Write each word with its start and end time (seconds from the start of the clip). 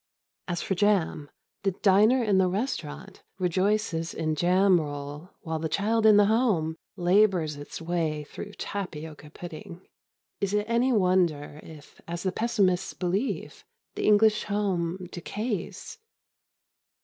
As 0.47 0.63
for 0.63 0.73
jam, 0.73 1.29
the 1.61 1.73
diner 1.83 2.23
in 2.23 2.39
the 2.39 2.47
restaurant 2.47 3.21
rejoices 3.37 4.15
in 4.15 4.33
jam 4.33 4.81
roll 4.81 5.29
while 5.41 5.59
the 5.59 5.69
child 5.69 6.07
in 6.07 6.17
the 6.17 6.25
home 6.25 6.75
labours 6.95 7.55
its 7.55 7.79
way 7.79 8.23
through 8.23 8.53
tapioca 8.53 9.29
pudding. 9.29 9.87
Is 10.39 10.55
it 10.55 10.65
any 10.67 10.91
wonder 10.91 11.59
if, 11.61 12.01
as 12.07 12.23
the 12.23 12.31
pessimists 12.31 12.95
believe, 12.95 13.63
the 13.93 14.07
English 14.07 14.45
home 14.45 15.07
decays? 15.11 15.99